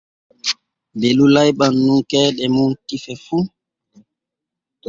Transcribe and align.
Belu 0.99 1.25
layɓan 1.35 1.73
nun 1.85 1.99
keeɗe 2.09 2.45
mum 2.55 2.71
tife 2.87 3.13
fu. 3.25 3.37